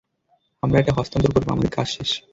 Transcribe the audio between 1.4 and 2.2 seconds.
আমাদের কাজ শেষ।